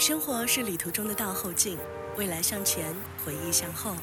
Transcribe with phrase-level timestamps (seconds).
[0.00, 1.76] 生活是旅途中的倒后镜，
[2.16, 2.86] 未来向前，
[3.22, 3.94] 回忆向后。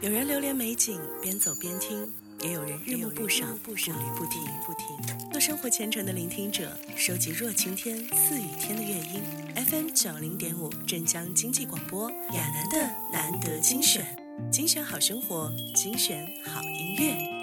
[0.00, 2.06] 有人流连美景，边走边听；
[2.40, 3.82] 也有人日暮不赏，步履
[4.14, 5.30] 不停。
[5.32, 9.20] 做生活虔诚的聆听者，收集若晴天、似雨天的乐音。
[9.56, 14.06] FM 九零点五，镇江经济广播，亚楠的难得精选，
[14.52, 17.33] 精选好生活，精选好音乐。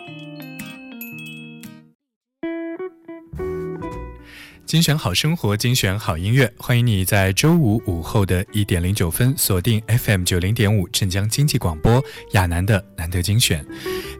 [4.71, 13.65] 精选好生活，精选好音乐，欢迎你在周五午后的一点零九分锁定 FM 九零点五镇江经济广播亚楠的难得精选。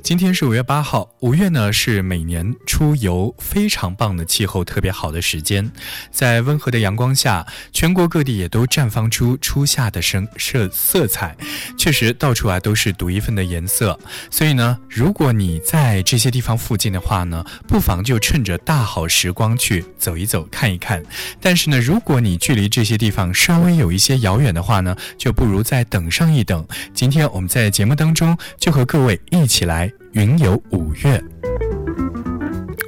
[0.04, 5.72] 今天是五月八号，五月呢是每年出游非常棒的气候特别好的时间，
[6.12, 11.38] 在温和的阳光下，全国各地也都绽放出初夏的生色色彩，
[11.78, 13.98] 确实到处啊都是独一份的颜色。
[14.32, 21.02] 所以呢，如果你在这些地方附近的话呢，不妨就趁着大好时光去走一走看一看。
[21.40, 26.68] 但是呢，如果你距离这些地方稍微有一些遥远的话呢，就不如再等上一等。
[26.94, 29.91] 今天我们在节目当中就和各位一起来。
[30.14, 31.24] 云游五岳，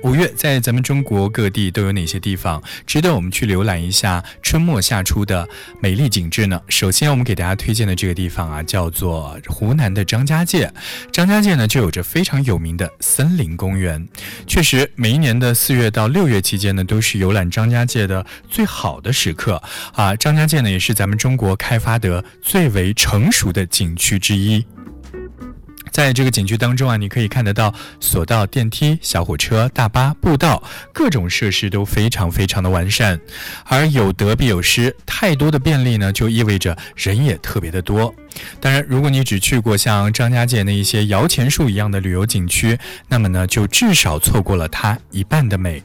[0.04, 5.48] 五岳在咱们中国各地都有哪些地方值得我们去浏览一下春末夏初的
[5.82, 6.62] 美丽景致呢？
[6.68, 10.70] 首先，我们给大家推荐的这个地方啊，叫做湖南的张家界。
[11.12, 14.06] 张家界呢，就有着非常有名的森林公园。
[14.46, 19.62] 确实，每一年的四月到六月期间呢，都是游览张家界的最好的时刻
[19.94, 20.14] 啊。
[20.16, 24.66] 张家界呢，也是咱们中国开发得最为成熟的景区之一。
[25.94, 33.18] 在这个景区当中啊，你可以看得到索道、电梯、小火车、大巴、步道，各种设施都非常非常的完善。
[33.66, 38.14] 而有得必有失，太多的便利呢，就意味着人也特别的多。
[38.60, 42.76] 当然，如果你只去过像张家界那一些摇钱树一样的旅游景区，
[43.08, 45.82] 那么呢，就至少错过了它一半的美。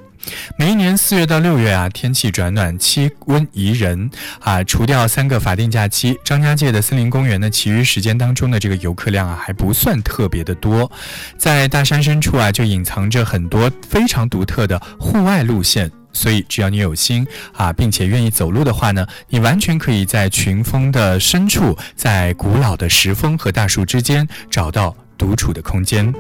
[0.57, 4.62] 每一年四月到六月啊，天气转暖，气温宜人啊。
[4.65, 10.91] 除掉三个法定假期，张家界的森林公园呢，其余时间当中的这个游客量啊，还不算特别的多。
[11.37, 15.91] 在大山深处啊，就隐藏着很多非常独特的户外路线。
[16.11, 26.12] 所以，只要你有心啊，并且愿意走路的话呢，你完全可以在群峰的深处，在古老的石峰和大树之间，找到独处的空间。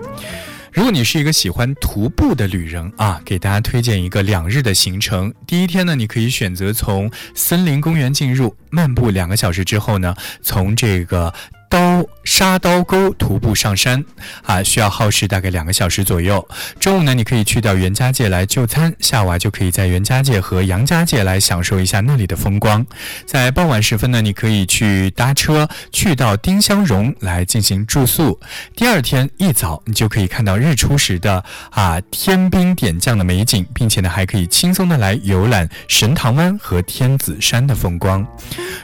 [0.78, 5.34] 如果你是一个喜欢徒步的旅人啊，给大家推荐一个两日的行程。
[5.44, 11.34] 第一天呢，你可以选择从森林公园进入，漫步两个小时之后呢，从这个。
[11.68, 14.04] 刀沙刀沟徒步上山，
[14.44, 16.46] 啊，需要耗时大概两个小时左右。
[16.80, 22.84] 中午呢，你可以去到袁家界来就餐，下午啊就可以在袁家界和杨家界来享受一下那里的风光。
[23.26, 28.38] 在傍晚时分呢，你可以去搭车去到丁香榕来进行住宿。
[28.74, 38.26] 第二天一早，你就可以看到日出时的啊天兵点将的美景，并且呢还可以轻松的来游览神塘湾和天子山的风光。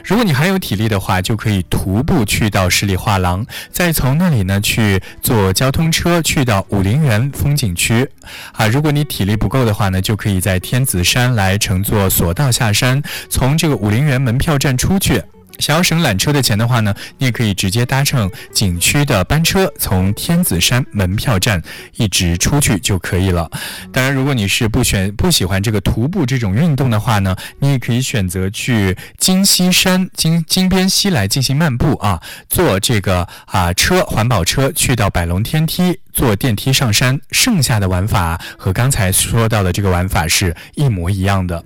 [0.03, 2.69] 如果你还有体力的话，就可以徒步去到。
[2.75, 8.05] 十里画廊，再从那里呢去坐交通车去到武陵源风景区，
[8.51, 15.23] 啊，如果你体力不够的话呢，就可以在天子山来乘坐索道下山，从这个武陵源门票站出去。
[15.59, 21.61] 想要省缆车的钱的话呢，你也可以直接搭乘景区的班车，从天子山门票站
[21.95, 23.49] 一直出去就可以了。
[23.91, 35.99] 当然，如果你是不选不喜欢这个徒步这种运动的话呢，你也可以选择去金溪山金金边溪来进行漫步啊，坐这个啊车环保车去到百龙天梯。
[36.15, 41.61] 坐电梯上山，剩下的玩法和刚才说到的这个玩法是一模一样的。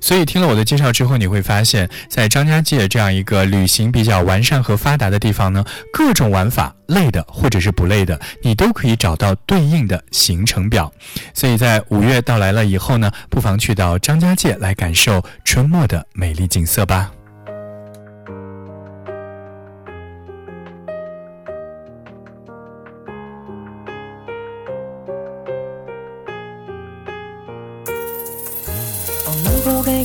[0.00, 10.92] 所以听了我的介绍之后，你会发现在张家界这样一个旅行比较完善和发达的地方呢，各种玩法累的或者是不累的，你都可以找到对应的行程表。
[11.32, 17.12] 所以在五月到来了以后呢，不妨去到张家界来感受春末的美丽景色吧。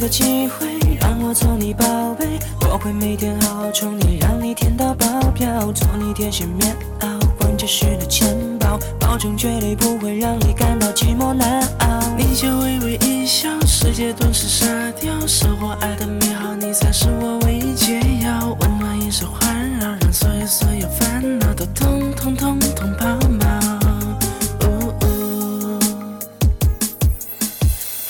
[0.08, 1.86] 机会，让我做你宝
[2.16, 12.00] 贝，我会每天好好宠你，让你甜到爆表，做你贴心棉袄，关键时的钱包，保证绝对不会让你感到寂寞难熬。
[12.18, 14.66] 你就微微一笑，世界顿时傻
[15.00, 23.48] 掉，生活爱的美好，你才是我唯一解药，温暖一手环绕，让所有所有烦恼都通通通通抛锚。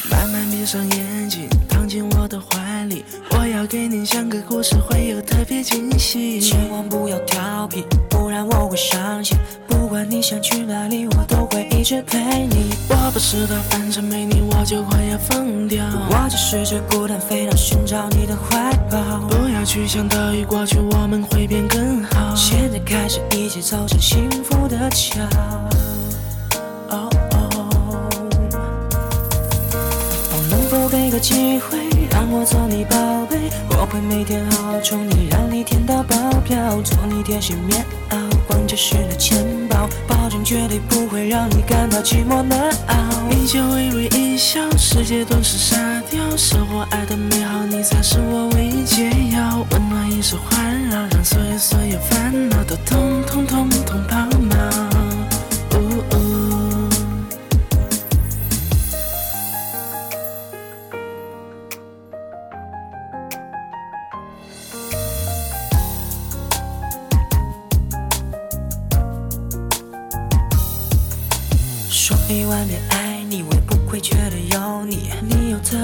[0.10, 1.07] 慢慢闭上眼
[4.08, 6.40] 讲个故事，会有特别惊喜。
[6.40, 9.38] 千万不要调皮，不然我会伤心。
[9.68, 12.18] 不管你想去哪里，我都会一直陪
[12.48, 12.74] 你。
[12.88, 15.84] 我不知道，反正没你我就快要疯掉。
[16.10, 19.28] 我就是这孤单，飞到寻找你的怀抱。
[19.28, 19.66] 不要。
[19.66, 22.34] 去，想到一过去我们会变更好。
[22.34, 25.22] 现在开始一起走上幸福的桥。
[26.90, 27.68] 哦哦，
[30.50, 31.87] 能否给个机会
[32.18, 32.98] 让我做你宝
[33.30, 33.38] 贝？
[33.70, 38.18] 我会每天好好宠你，让你甜到爆表，做你贴心棉袄，
[38.48, 42.96] 关键是那钱包，保证绝对不会让你感到寂寞难熬。
[43.30, 49.64] 一切微微一笑，世界顿时沙雕，生活爱的美好，你才是我唯一解药。
[49.70, 54.18] 温暖一手环绕，让所有所有烦恼都通通通通抛
[54.50, 54.87] 锚。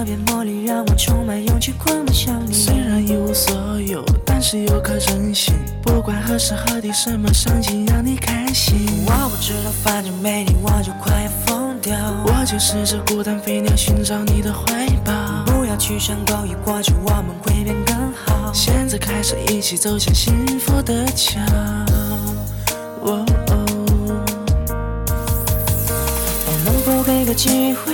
[0.04, 2.52] 你有特别魔力，让我充满勇气，狂奔向你。
[2.52, 5.56] 虽然一无所有，但是有颗真心。
[5.82, 8.86] 不管何时何地，什么场景让你开心。
[9.06, 11.96] 我不知道，反正没你我就快要疯掉。
[12.26, 15.14] 我就是只孤单飞鸟，寻找你的怀抱。
[15.46, 17.96] 不要去想过一过去，我们会变更
[18.26, 18.52] 好。
[18.54, 21.40] 现在开始，一起走向幸福的桥。
[23.02, 23.26] 哦，
[26.66, 27.93] 能否给个机会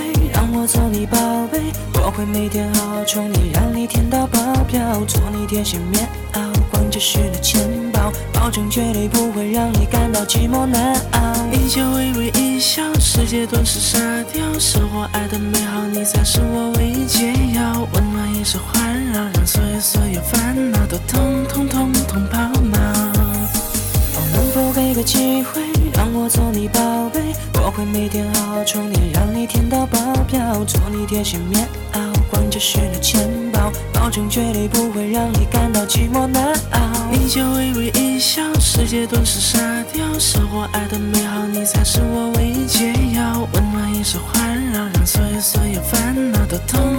[0.70, 1.18] 做你宝
[1.50, 1.58] 贝，
[1.94, 4.38] 我会每天好好宠你，让你甜到爆
[4.70, 7.60] 表，做你贴心棉袄，逛街时的钱
[7.92, 11.34] 包，保证绝对不会让你感到寂寞难熬。
[11.50, 13.98] 一切微微一笑，世界顿时沙
[14.32, 17.88] 雕，生活爱的美好，你才是我唯一解药。
[17.92, 22.49] 温暖一手环绕，让所有所有烦恼都通通通通抛
[24.90, 24.94] 锚。
[24.94, 25.62] 能否给个机会
[25.94, 27.20] 让我做你宝贝？
[27.54, 36.80] 我会每天好好宠你，让你甜到爆表，做你贴心棉袄，关键是那钱包，保证绝对不会让你感到寂寞难熬。
[37.12, 39.58] 你就微微一笑，世界顿时沙
[39.92, 43.48] 雕，生活爱的美好，你才是我唯一解药。
[43.52, 46.89] 温暖一手环绕，让所有所有烦恼都通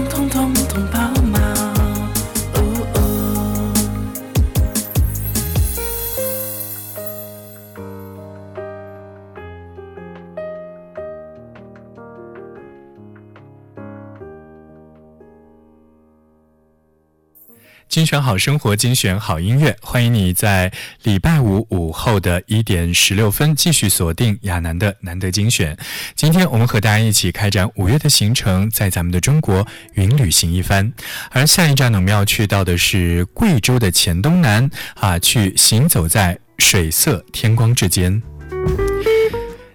[18.11, 20.69] 选好生活，精选好音乐，欢迎你在
[21.03, 25.77] 礼拜五午后的一点十六分继续锁定亚楠的难得精选。
[26.13, 30.91] 今天我们和大家一起开展五月的行程，在咱们的中国云旅行一番。
[31.29, 38.21] 而下一站呢，我们要去到的是贵州的黔东南啊，去行走在水色天光之间。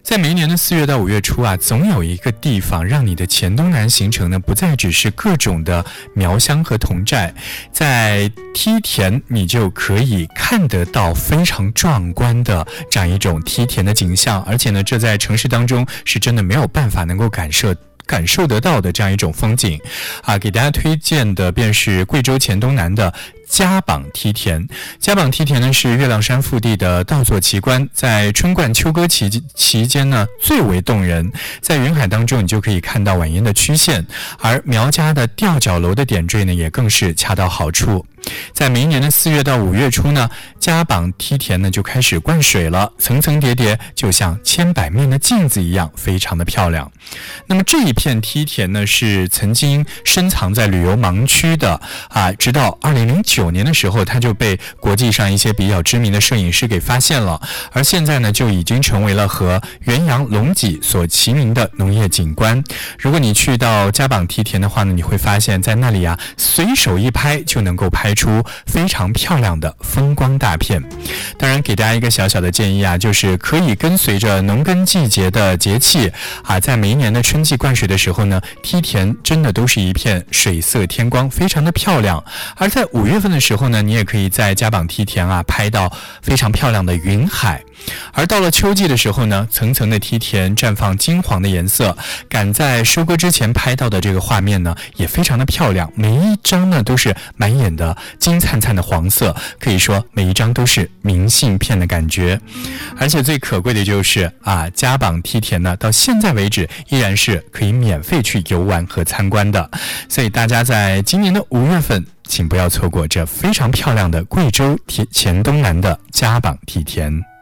[0.07, 7.35] 在每一年的四月到五月初啊，总有一个地方让你的黔东南行程呢，不再只是各种的苗乡和佟寨，
[7.73, 17.75] 在梯田你就可以看得到非常壮观的这样一种梯田的景象，而且呢，这在城市当中是真的没有办法能够感受。
[18.09, 19.81] 感受得到的这样一种风景，
[20.23, 23.13] 啊，给大家推荐的便是贵州黔东南的
[23.49, 24.67] 嘉榜梯田。
[24.99, 31.31] 嘉榜梯田呢是月亮山腹地的稻作奇观，在春灌秋歌期期间呢最为动人。
[31.61, 34.07] 在云海当中，你就可以看到晚烟的曲线，
[34.39, 38.05] 而苗家的吊脚楼的点缀呢也更是恰到好处。
[38.53, 46.91] 在明年的四月到五月初呢，嘉榜梯田呢就开始灌水了，层层叠叠，就像千百面的镜子一样，非常的漂亮。
[47.47, 57.39] 那么这一片梯田呢，是曾经深藏在旅游盲区的啊，直到二零零九九年的时候，它就被国际上一些比较知名的摄影师给发现了，
[57.71, 62.65] 而现在呢，就已经成为了和元阳龙脊所齐名的农业景观。
[62.99, 70.83] 如果你去到嘉榜梯田的话呢，你会发现在那里啊，随手一拍就能够拍出非常漂亮的风光大片。
[71.37, 76.11] 当然，给大家一个小小的建议啊，就是可以跟随着农耕季节的节气
[76.43, 82.25] 啊，在每年的春季灌水的时候呢，梯田真的都是一片水色天光，非常的漂亮。
[82.57, 85.91] 而在五月份的时候呢，你也可以在嘉榜梯田啊拍到
[86.23, 87.63] 非常漂亮的云海。
[88.13, 91.97] 而到了秋季的时候呢，层层的梯田绽放金黄的颜色，
[92.29, 95.91] 赶在收割之前拍到的这个画面呢，也非常的漂亮。
[95.95, 102.41] 每一张呢都是满眼的金灿灿的黄色，可以说每一张都是明信片的感觉。
[102.99, 109.71] 而且最可贵的就是啊，嘉榜梯田呢，到现在为止依然是可以免费去游玩和参观的。
[110.09, 117.36] 所以大家在今年的五月份，请不要错过这非常漂亮的贵州黔黔东南的嘉榜梯田。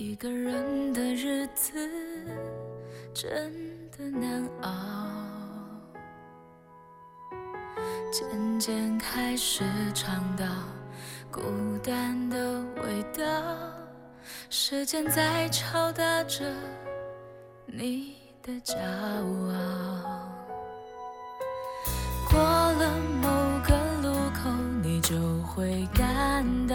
[0.00, 1.74] 一个人的日子
[3.12, 3.52] 真
[3.90, 4.70] 的难熬。
[8.10, 10.46] 渐渐开始尝到
[11.30, 11.42] 孤
[11.84, 13.22] 单的味道，
[14.48, 16.50] 时间在敲打着
[17.66, 20.32] 你的骄傲。
[22.30, 23.28] 过了某
[23.68, 24.50] 个路口，
[24.82, 26.74] 你就会感到，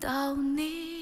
[0.00, 0.99] 到你。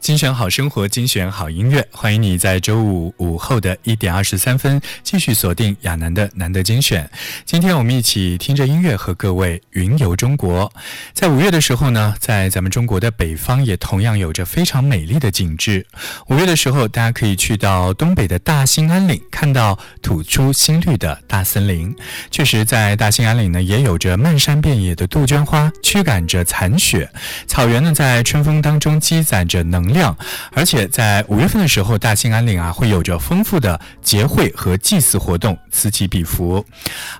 [0.00, 7.08] 精选好生活，精选好音乐，欢迎你在周五午后的一点二十三分继续锁定亚楠的难得精选。
[7.44, 10.72] 今天我们一起听着音乐，和各位云游中国。
[11.12, 15.84] 在五月的时候呢，在咱们中国的北方也同样有着非常美丽的景致。
[16.28, 21.94] 五月的时候，大家可以去到东北的大兴安岭，看到吐出新绿的大森林。
[22.30, 27.10] 确实，在大兴安岭呢，也有着漫山遍野的杜鹃花驱赶着残雪，
[27.46, 29.89] 草原呢在春风当中积攒着能。
[29.90, 30.16] 能量。
[30.52, 36.64] 而且在五月份的时候，大兴安岭啊会有着丰富的节会和祭祀活动，此起彼伏。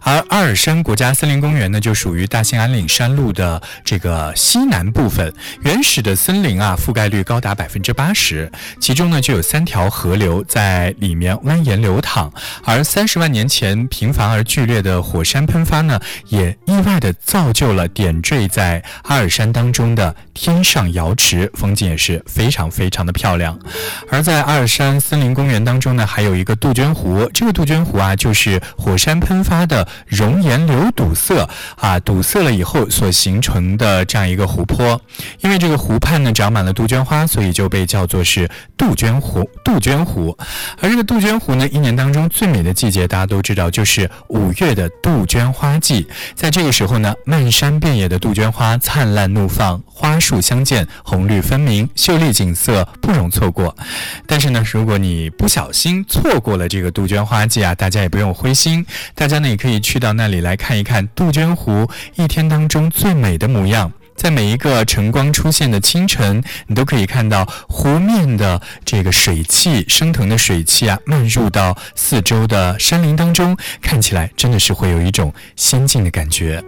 [0.00, 8.50] 而阿尔山国家森林公园呢，就属于大兴安岭山路的这个西南部分，原始的森林啊覆盖率高达百分之八十，
[8.80, 12.32] 其中呢就有三条河流在里面蜿蜒流淌。
[12.64, 23.56] 而三十万年前频繁而剧烈的火山喷发呢，也意外的造就了点缀在阿尔山当中的天上瑶池，风景也是非常非常的漂亮。
[24.10, 35.00] 而在阿尔山森林公园当中呢，还有一个杜鹃湖，这个杜鹃湖啊，就是火山喷发的熔岩流堵塞啊，堵塞了以后所形成的这样一个湖泊。
[35.42, 39.48] 因为这个湖畔呢长满了杜鹃花，所以就被叫做是杜鹃湖。
[39.64, 40.36] 杜鹃湖，
[40.80, 46.06] 而这个杜鹃湖呢，一年当中最美的季节，大家都知道就是五月的杜鹃花季。
[46.34, 53.74] 在这个时候呢，漫山遍野的杜鹃花灿烂怒放，花树相间，红绿分明，秀丽景景色不容错过。
[54.26, 63.92] 但是呢，如果你不小心错过了这个杜鹃花季啊，大家也不用灰心，大家呢也可以去到那里来看一看杜鹃湖一天当中最美的模样。
[64.16, 76.62] 在每一个晨光出现的清晨，你都可以看到湖面的这个水汽升腾的水汽啊，漫入到四周的山林当中，看起来真的是会有一种仙境的感觉。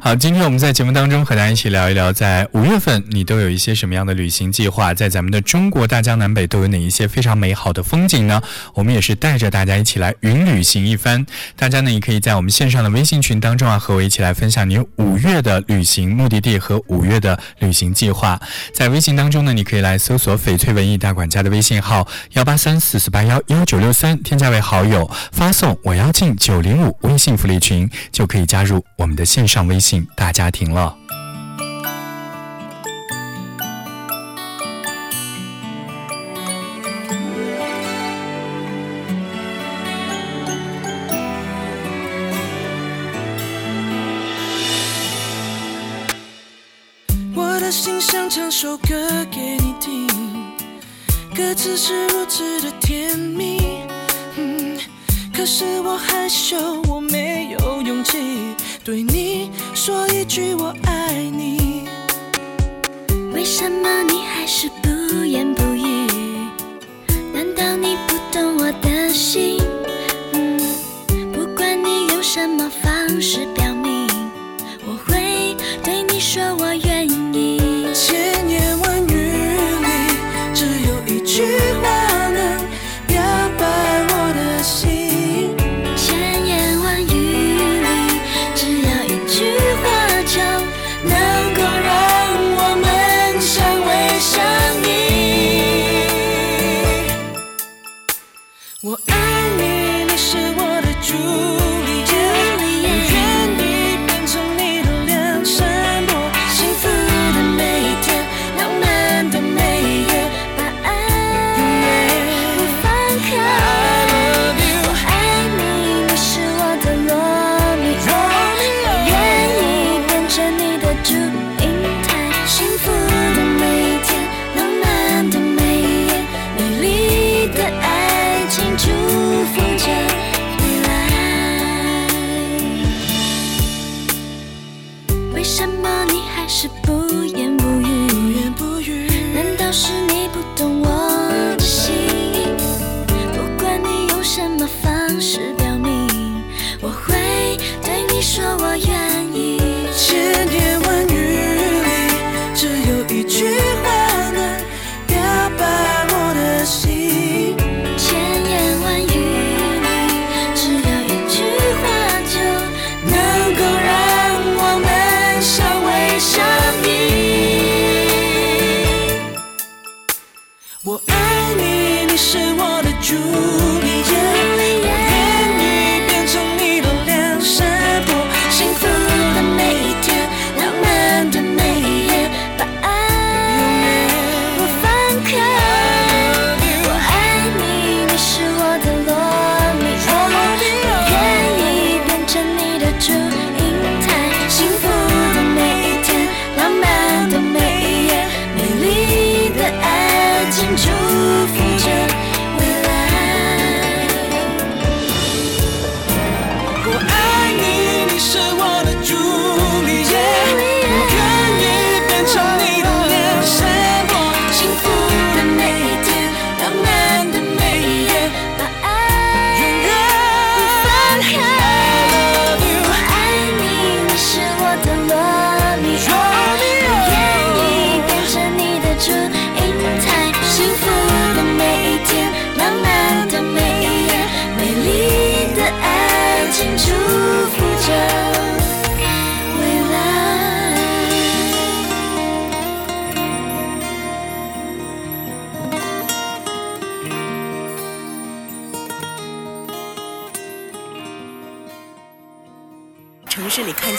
[0.00, 4.92] 好，今天我们在节目当中和大家一起聊一聊，在五月份你都有一些什么样的旅行计划？
[4.92, 8.42] 在咱们的中国大江南北都有哪一些非常美好的风景呢？
[8.74, 11.24] 我们也是带着大家一起来云旅行一番。
[11.54, 18.40] 大家呢也可以在我们线上的微信群当中啊，和我一起来分享你五月的旅行目的地和五月的旅行计划。
[18.74, 30.06] 在微信当中呢，你可以来搜索翡翠文艺大管家的微信号幺八三四四八幺幺九六三，添加为好友，发送我要进九零五微信福利群，就可以加入我们的线上微信。
[30.16, 30.96] 大家庭了。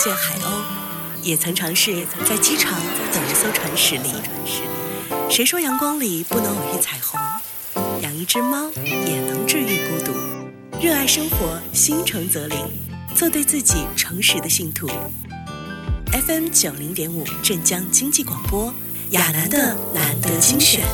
[0.04, 0.60] 见海鸥，
[1.22, 2.78] 也曾尝试在机场
[3.10, 4.10] 等一艘船驶离。
[5.30, 7.18] 谁说阳光里不能偶遇彩虹？
[8.02, 10.12] 养一只猫也能治愈孤独。
[10.78, 12.58] 热爱生活，心诚则灵，
[13.16, 14.90] 做对自己诚实的信徒。
[16.12, 18.74] FM 九零点五镇江经济广播，
[19.12, 20.84] 亚楠的难得精选，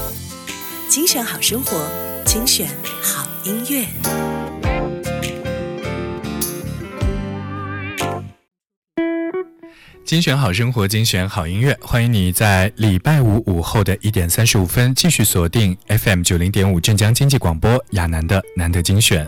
[0.89, 1.85] 精选好生活，
[2.25, 2.69] 精选
[3.03, 4.40] 好音乐。
[10.11, 19.25] 精选好生活，精选好音乐，欢迎你在礼拜五午后的一点三十五分继续锁定 FM 九零点五镇江经济广播亚楠的难得精选。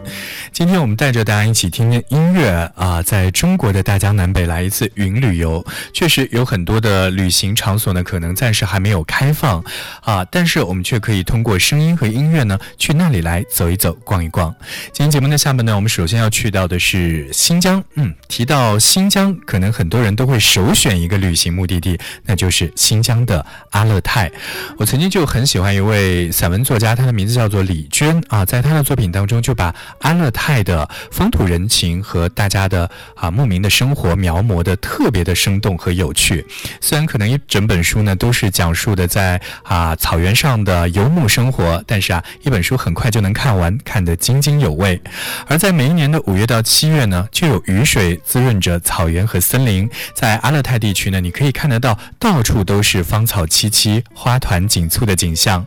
[0.51, 5.65] 今天我们带着大家一起听听音乐啊，在中国的大江南北来一次云旅游。
[5.93, 9.65] 确实有很多的旅行场所呢，可能暂时还没有开放
[10.01, 14.53] 啊，但是我们却可以通过声音和音乐呢，去那里来走一走、逛一逛。
[14.87, 17.81] 今天节目的下面呢，我们首先要去到的是新疆。
[17.95, 20.72] 嗯，提到新疆，可能很多人都会熟。
[20.75, 24.31] 选一个旅行目的地，那就是新疆的阿勒泰。
[24.79, 36.45] 我曾经就很喜欢一位散文作家，他的名字叫做李娟啊，在他的作品当中就把阿勒泰的风土人情和大家的啊牧民的生活描摹的特别的生动和有趣。
[36.81, 44.99] 虽然可能一整本书呢都是讲述的在啊草原上的游牧生活，但是啊一本书很快就能看完，看得津津有味。
[45.47, 50.62] 而在每一年的五月到七月呢，就有雨水滋润着草原和森林，在阿勒。
[50.63, 55.67] 泰地区呢，你可以看得到到处都是芳草萋萋、花团锦簇的景象。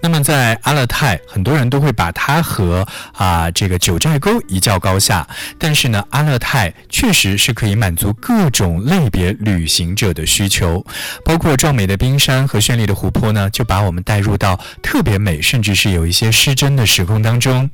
[0.00, 5.26] 那么在阿勒泰，很多人都会把它和啊这个九寨沟一较高下。
[5.58, 10.84] 但是呢，阿勒泰确实是可以满足各种类别旅行者的需求，
[11.24, 17.68] 包括壮美的冰山和绚丽的湖泊呢，就把我们带入到特别美，甚至是有一些失真的时空当中。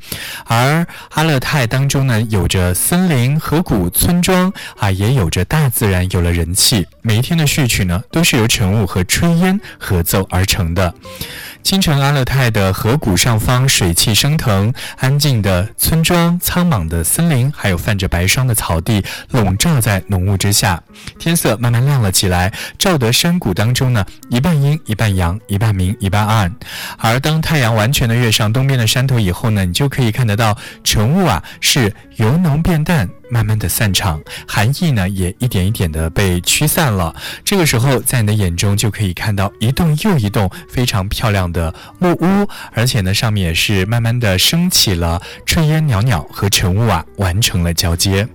[0.47, 6.43] 而阿勒泰当中呢，有着森林、河谷、村庄啊，也有着大自然，有了人。
[7.01, 10.95] 每一天的序曲呢，都是由晨雾和炊烟合奏而成的。
[11.63, 20.83] 清晨，阿勒泰的河谷上方水汽升腾，安静的村庄、苍茫的森林，还有泛着白霜的草地，笼罩在浓雾之下。
[21.19, 26.53] 天色慢慢亮了起来，照得山谷当中呢，一半阴，一半阳，一半明，一半暗。
[26.99, 33.09] 而当太阳完全的跃上东边的山头以后呢，你就可以看得到晨雾啊，是由浓变淡。
[33.31, 37.17] 慢慢的散场，寒意呢也一点一点的被驱散了。
[37.43, 48.27] 这个时候，在你的眼中就可以看到一栋又一栋非常漂亮的的木屋，而且呢，上面也是慢慢的升起了炊烟袅袅和晨雾啊，完成了交接。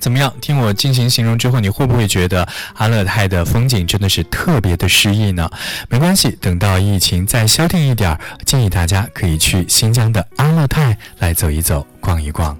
[0.00, 0.32] 怎么样？
[0.40, 5.50] 听我进行形容之后，你会不会觉得阿勒泰的风景真的是特别的诗意呢？
[5.88, 12.56] 没关系，等到疫情再消停一点，建议大家可以去新疆的阿勒泰来走一走、逛一逛。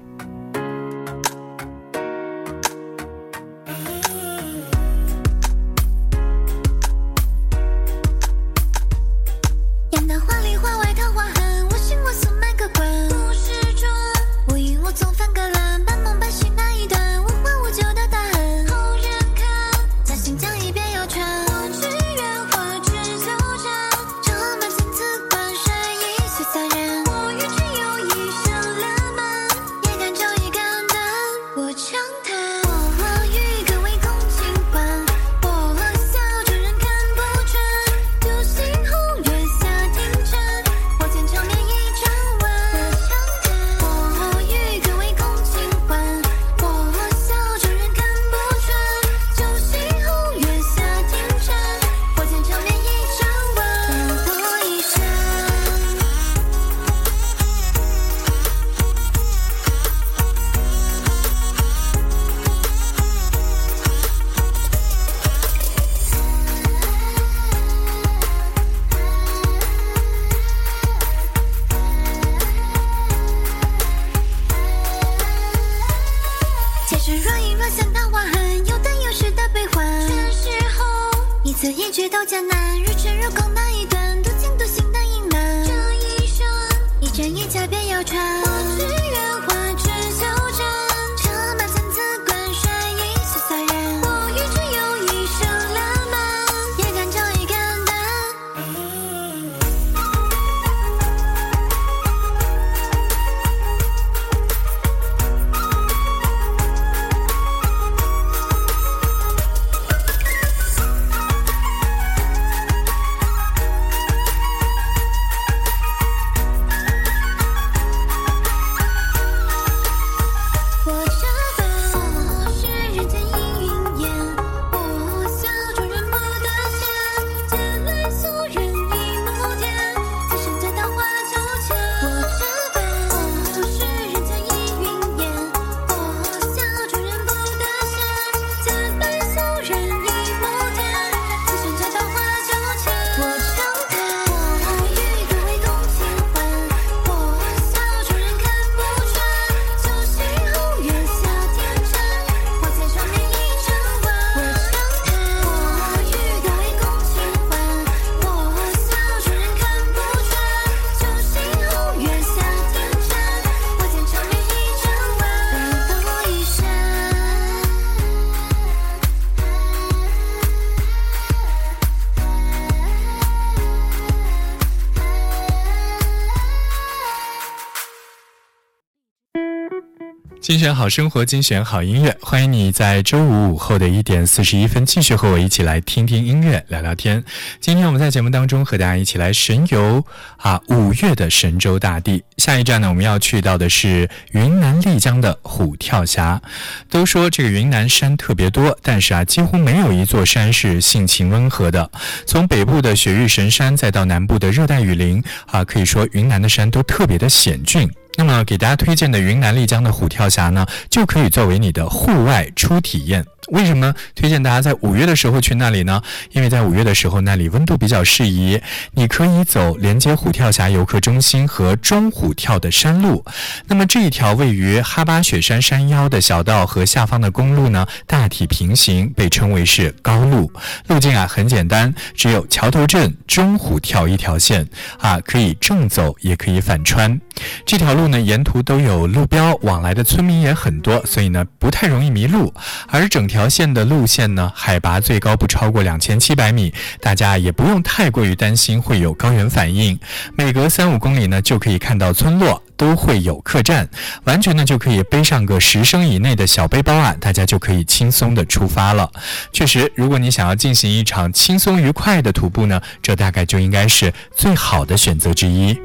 [180.49, 187.23] 精选好生活，精选好音乐，欢迎你在周五午后的一点四十一分继续和我一起来听听音乐，聊聊天。
[187.61, 190.03] 今天我们在节目当中和大家一起来神游
[190.37, 192.23] 啊五月的神州大地。
[192.37, 196.41] 下一站呢，我们要去到的是云南丽江的虎跳峡。
[196.89, 201.91] 都说这个云南山特别多，但是啊，几乎没有一座山是性情温和的。
[202.25, 207.87] 从北部的雪域神山，再到南部的热带雨林啊，可以说云南的山都特别的险峻。
[208.15, 213.25] 那么给大家推荐的云南丽江的虎跳峡呢，就可以作为你的户外初体验。
[213.51, 216.01] 为什么推荐大家在五月的时候去那里呢？
[216.31, 218.61] 因为在五月的时候，那里温度比较适宜，
[218.93, 223.23] 你可以走连接虎跳峡游客中心和中虎跳的山路。
[223.67, 230.51] 那么这一条位于哈巴雪山山腰的小道和下方的公路呢，大体平行，被称为是高路。
[230.87, 234.67] 路径啊很简单，只有桥头镇中虎跳一条线
[234.99, 237.19] 啊，可以正走也可以反穿。
[237.65, 242.53] 这条路呢，沿途都有路标，往来的村民也很多，所以呢不太容易迷路。
[242.87, 249.97] 而整条条线的路线呢，海拔最高不超过两千七百米，大家也不用太过于担心会有高原反应。
[250.35, 253.87] 每隔三五公里呢，就可以看到村落都会有客栈，
[254.25, 259.09] 完全呢就可以背上个十升以内的小背包啊，大家就可以轻松的出发了。
[259.53, 265.79] 确实，如果你想要进行一场轻松愉快的徒步呢，这大概就应该是最好的选择之一。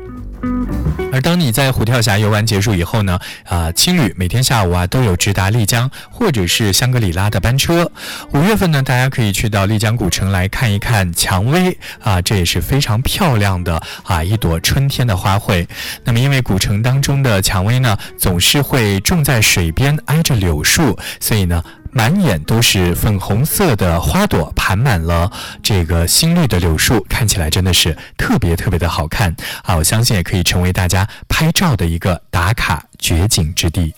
[1.12, 7.88] 而当你在虎跳峡游玩结束以后呢，啊，青旅每天下午啊都有直达丽江或者是香格里拉的班车。
[8.33, 15.64] 五月份呢，大家可以去到丽江古城来看一看蔷薇啊，这也是非常漂亮的啊一朵春天的花卉。
[16.02, 21.62] 那么因为古城当中的蔷薇呢，总是会种在水边挨着柳树，所以呢。
[21.94, 25.30] 满眼都是粉红色的花朵，盘满了
[25.62, 29.76] 这个新绿的柳树，看起来真的是特别特别的好看啊！
[29.76, 33.94] 我相信也可以成为大家拍照的一个打卡绝景之地。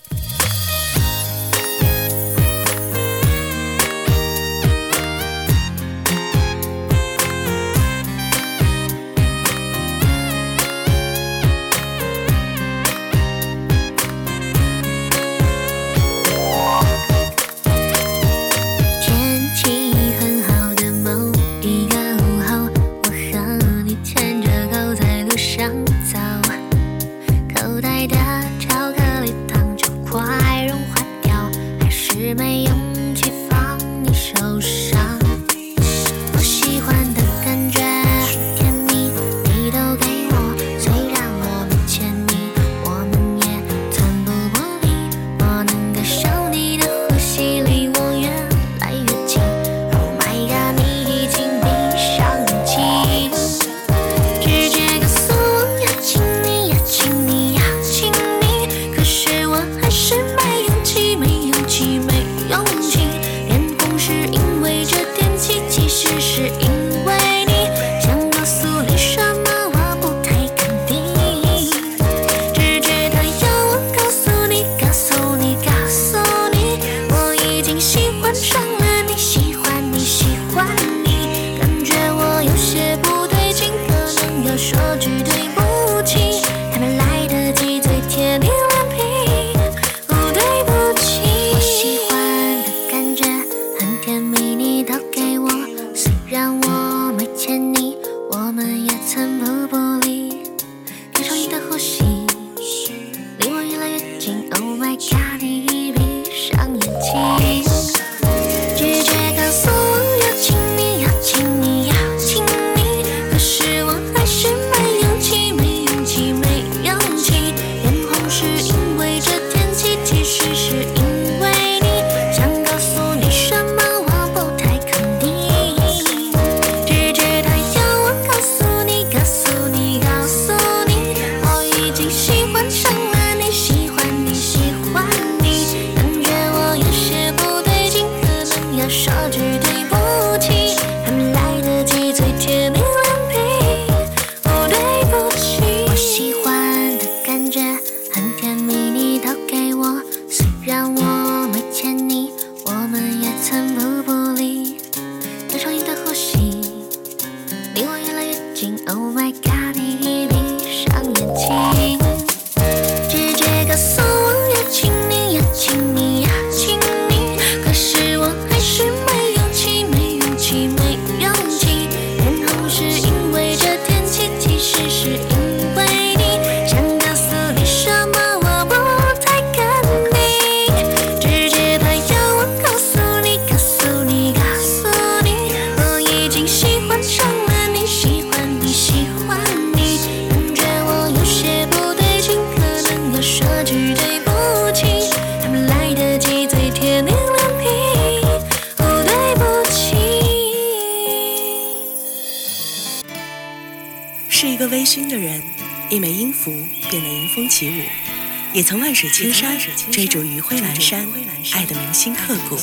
[209.91, 211.07] 追逐余晖阑珊，
[211.53, 212.59] 爱的铭心刻骨。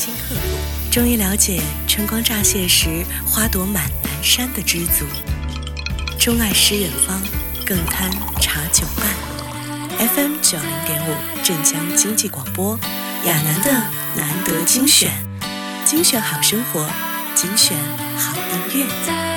[0.91, 5.05] 终于了解春光乍泄时花朵满南山的知足。
[6.19, 7.21] 钟爱诗远方，
[7.67, 8.11] 更贪
[8.41, 9.07] 茶酒伴。
[10.09, 12.79] FM 九零点五，镇江经济广播，
[13.27, 13.73] 亚楠的
[14.17, 15.11] 难得精选，
[15.85, 16.89] 精选好生活，
[17.35, 17.77] 精选
[18.17, 19.34] 好音乐。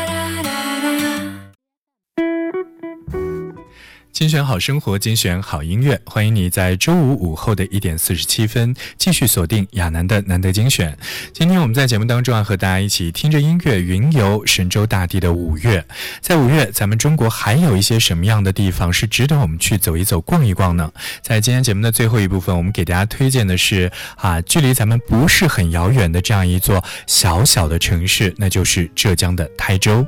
[4.18, 10.98] 精选好生活，精选好音乐，欢迎你在周五午后的一点四十七分继续锁定亚楠的难得精选。
[11.32, 15.86] 今天我们在节目当中啊，和大家一起听着音乐，云游神州大地的五月。
[16.20, 20.92] 在五月，咱们中国还有一些什么样的地方是值得我们去走一走、逛一逛呢？
[21.22, 30.04] 在今天节目的最后一部分，我们给大家推荐的是啊，距离咱们不是很遥远的这样一座小小的城市，那就是浙江的台州。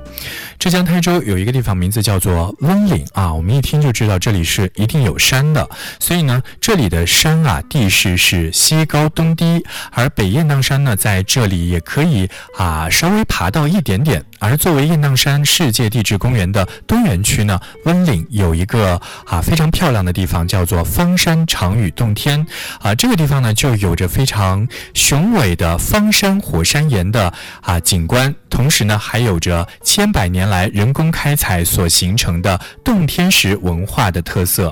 [0.57, 3.98] 浙江台州有一个地方名字叫做温岭啊，我们一听就知。
[3.99, 14.23] 知道这里是一定有山的，所以呢，这里的山啊地势是西高东低，而北雁荡山呢在这里也可以啊稍微爬到一点点。
[14.39, 22.45] 而作为雁荡山世界地质公园的东园区呢，温岭有一个啊非常漂亮的地方，叫做方山长屿洞天
[22.79, 22.95] 啊。
[22.95, 34.71] 这个地方呢就有着非常雄伟的方山火山岩的啊景观，同时呢还有着千百年来人工开采所形成的洞天石文化的特色。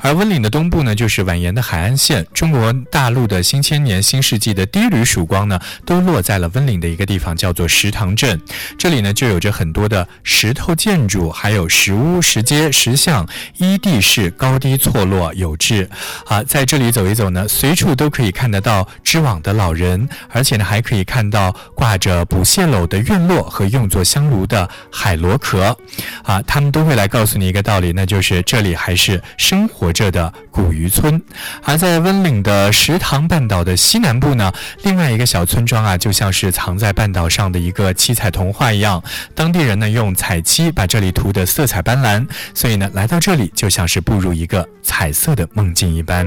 [0.00, 8.40] 而温岭的东部呢就是蜿蜒的海岸线，中国大陆的新千年新世纪的第一缕曙光呢都落在了温岭的一个地方，叫做石塘镇。
[8.78, 9.01] 这里。
[9.02, 15.88] 呢，就有着很多的石头建筑，还有石屋、石阶、石像，依地势高低错落有致。
[16.26, 25.76] 啊，在这里走一走呢，随处都可以看得到织网的老人，而且呢，还可以看到挂着捕蟹篓的院落和用作香炉的海螺壳。
[26.22, 31.20] 啊，他们都会来告诉你一个道理，那就是这里还是生活着的古渔村。
[31.62, 38.91] 而在温岭的石塘半岛的西南部呢，另外一个小村庄啊，就像是藏在半岛上的一个七彩童话一样。
[39.34, 46.26] 当地人呢用彩漆把这里涂得色彩斑斓，所以呢来到这里就像是步入一个彩色的梦境一般。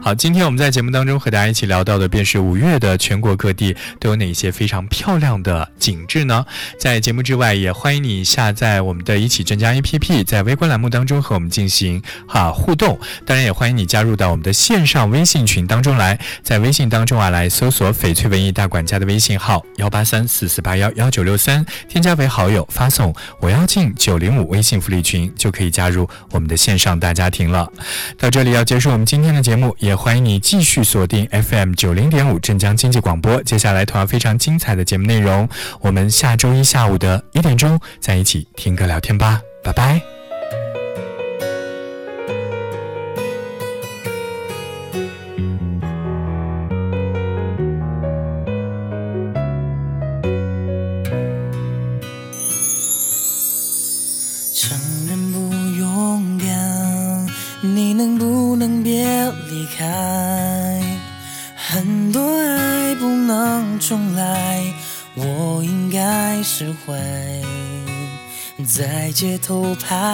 [0.00, 6.46] 好，今天我们在节目当中和大家一起聊到的便是五月的全国各地都有哪些非常漂亮的景致呢？
[6.78, 12.98] 在节目之外，也欢迎你下载我们的一起专家 APP，在微观栏目当中和我们进行哈互动。
[13.26, 27.70] 当然，也欢迎你加入到我们的线上微信群当中来，在微信当中啊来搜索翡翠文艺大管家的微信号幺八三四四八幺幺九三，添加为好友，发送我要进九零五微信福利群，就可以加入我们的线上大家庭了。
[28.18, 29.68] 到这里要结束我们今天的节目。
[29.78, 33.42] 也欢迎你继续锁定 FM 九零点五镇江经济广播。
[33.42, 35.48] 接下来同样非常精彩的节目内容，
[35.80, 40.17] 我们下周一下午的一点钟在一起听歌聊天吧，拜拜。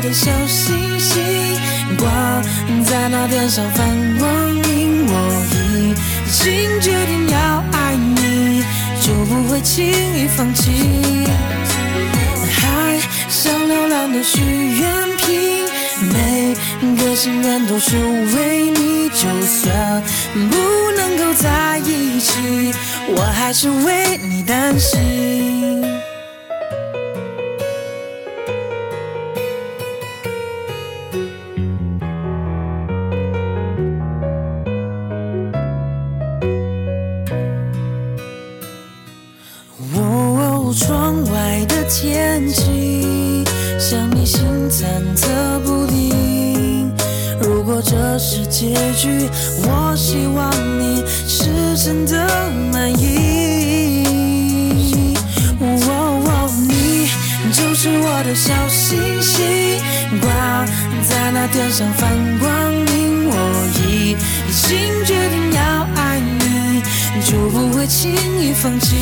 [0.00, 1.22] 的小星星，
[1.98, 2.08] 挂
[2.84, 3.86] 在那天上放
[4.18, 5.06] 光明。
[5.06, 5.14] 我
[5.62, 5.94] 已
[6.32, 8.64] 经决定要爱你，
[9.02, 10.70] 就不会轻易放弃。
[12.50, 12.98] 海
[13.28, 15.66] 像流浪的许愿瓶，
[16.10, 16.54] 每
[16.96, 17.96] 个心愿都是
[18.36, 19.08] 为你。
[19.10, 20.56] 就算不
[20.96, 22.72] 能够在一起，
[23.08, 25.84] 我还是为你担心。
[61.32, 62.10] 那天上放
[62.40, 63.34] 光明，我
[63.78, 66.82] 已已经决定要爱你，
[67.24, 68.96] 就不会轻易放弃。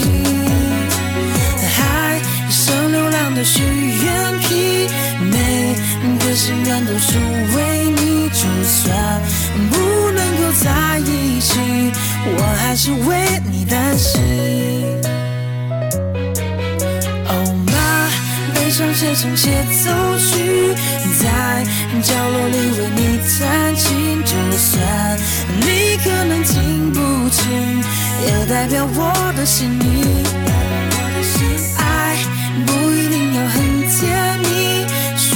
[1.74, 2.20] 海
[2.50, 5.74] 上流浪的许愿瓶，每
[6.18, 7.18] 个心愿都是
[7.56, 9.20] 为你，就算
[9.70, 11.58] 不能够在一起，
[12.26, 15.07] 我还是为你担心。
[18.78, 19.50] 上写成协
[19.82, 20.72] 奏曲，
[21.18, 21.66] 在
[22.00, 25.18] 角落里为你弹琴，就算
[25.62, 27.82] 你可能听不清，
[28.24, 30.22] 也代表我的心意。
[31.76, 32.16] 爱
[32.64, 33.58] 不一定要很
[33.90, 35.26] 甜蜜，说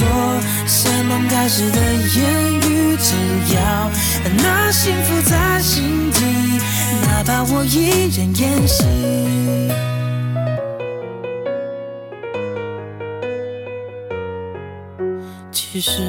[0.65, 1.81] 些梦开始的
[2.15, 3.13] 言语，只
[3.55, 3.91] 要
[4.37, 6.61] 那幸福在心底，
[7.01, 9.92] 哪怕我一人演戏。
[15.73, 16.01] 其实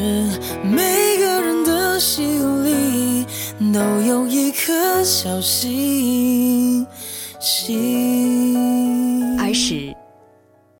[0.62, 3.24] 每个人的心里
[3.72, 6.86] 都有一颗小星
[7.40, 8.93] 星。